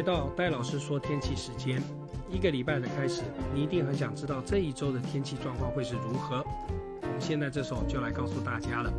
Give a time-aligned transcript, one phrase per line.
[0.00, 1.78] 来到戴老师说天气时间，
[2.30, 3.20] 一个礼拜的开始，
[3.52, 6.42] 你一定很想知道这一周的天气状况会是如何。
[7.02, 8.90] 我们现在这时候就来告诉大家了。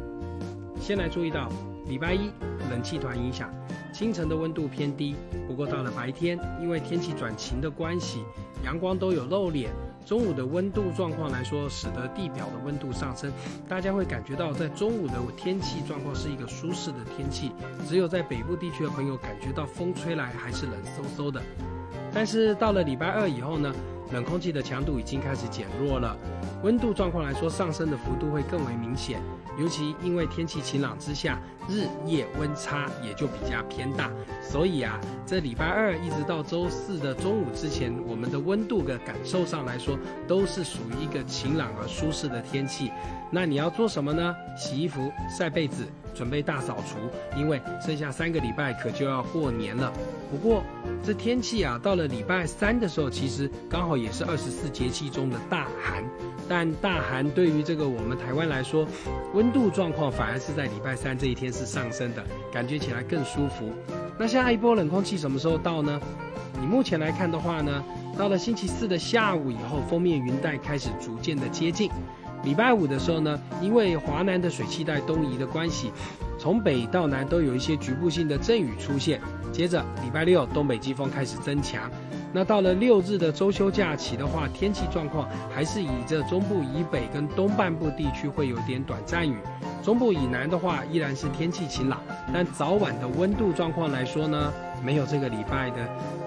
[0.79, 1.51] 先来注意到，
[1.87, 2.29] 礼拜一
[2.69, 3.51] 冷气团影响，
[3.91, 5.15] 清晨的温度偏低，
[5.47, 8.23] 不过到了白天，因为天气转晴的关系，
[8.63, 9.73] 阳光都有露脸。
[10.05, 13.31] 中午的温度状况来说，使得地表的温度上升，
[13.67, 17.51] 大家会感觉到在中午的天气状况是一个舒适的天气。
[17.87, 21.41] 只有在北部地区的朋友感觉到风吹来还是冷飕飕的。
[22.13, 23.73] 但是到了礼拜二以后呢，
[24.11, 26.17] 冷空气的强度已经开始减弱了，
[26.63, 29.21] 温度状况来说上升的幅度会更为明显。
[29.59, 34.09] 尤其因为天气晴朗之下，日夜温差也就比较偏大，
[34.41, 42.91] 所以啊，这礼拜二一直到周四的中午之前，我们的温度的感受上来说，都是属于一个晴朗而舒适的天气。
[43.29, 44.33] 那你要做什么呢？
[44.55, 46.97] 洗衣服、晒被子、准备大扫除，
[47.39, 49.91] 因为剩下三个礼拜可就要过年了。
[50.29, 50.63] 不过
[51.03, 56.03] 这天气啊，到了礼拜三的时候，其实刚好也是二十四节气中的大寒。
[56.49, 58.85] 但大寒对于这个我们台湾来说，
[59.33, 63.69] 温度状况反而是在礼拜三这一天是上升的，感觉起来更舒服。
[64.17, 65.99] 那下一波冷空气什么时候到呢？
[66.59, 67.83] 你目前来看的话呢，
[68.17, 71.89] 到了星期四的下午以后，封面云带开始逐渐的接近。
[72.43, 75.91] 礼拜五的时候呢，因为华南的水汽带东移的关系，
[76.39, 79.21] 从北到南都有一些局部性的阵雨出现。
[79.51, 81.89] 接着礼拜六东北季风开始增强。
[82.33, 89.35] 那到了六日的周休假期的话，天气状况还是以这中部以北跟东半部地区会有点短暂雨，
[89.81, 91.99] 中部以南的话依然是天气晴朗，
[92.33, 95.77] 但早晚的温度状况来说呢，没有这个礼拜的，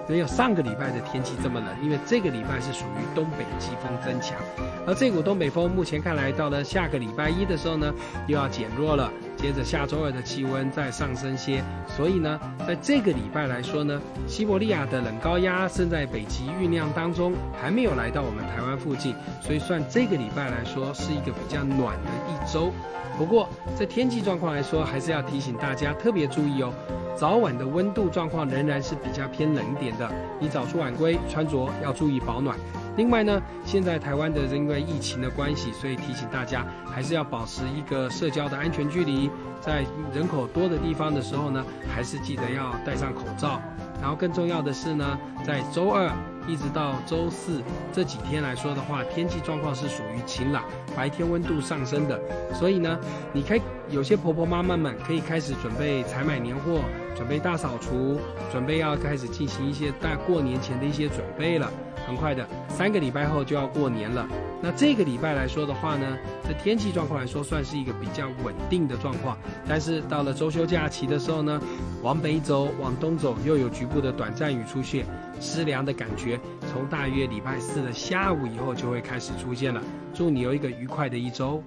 [0.07, 4.37] 没有上个礼拜的天气这么冷，因为这个礼拜是属于东北季风增强，
[4.85, 7.93] 而这股东北风目前看来到了下个礼拜一的时候呢，
[8.27, 9.11] 又要减弱了。
[9.45, 22.71] 接着下周二的气温再上升些，所以呢，在这个礼拜来说呢，西伯利亚的冷高压正在北极酝酿当中，还没有来到我们台湾附近，所以算这个礼拜来说是一个比较暖的一周。
[23.19, 26.73] 不过在天气状况来说，还是要提醒大家特别注意哦，
[27.15, 32.57] 早晚的温度状况仍然是比较偏冷一点的，你早出晚归，穿着要注意保暖。
[32.97, 39.29] 另外呢，现在台湾的因为疫情的关系，所以提醒大家还是要保持一个社交的安全距离。
[39.59, 43.59] 在人口多的地方的时候呢，还是记得要戴上口罩。
[44.01, 46.11] 然后更重要的是呢，在周二
[46.47, 47.63] 一直到周四
[47.93, 50.63] 这几天来说的话，天气状况是属于晴朗，
[50.95, 52.19] 白天温度上升的。
[52.53, 52.99] 所以呢，
[53.33, 56.81] 你可以有些婆婆妈妈们可以开始准备采买年货，
[57.15, 58.19] 准备大扫除，
[58.51, 61.71] 准备要开始进行一些大过年前的一些准备了。
[62.05, 64.27] 很快的，三个礼拜后就要过年了。
[64.61, 69.37] 那这个礼拜来说的话呢，在天气状况来说算是一个比较稳定的状况。
[69.67, 71.61] 但是到了周休假期的时候呢，
[72.01, 75.05] 往北走，往东走，又有局部的短暂雨出现，
[75.39, 76.39] 湿凉的感觉
[76.71, 79.81] 从大约礼拜四的下午以后就会开始出现了。
[80.13, 81.63] 祝你有一个愉快的一周。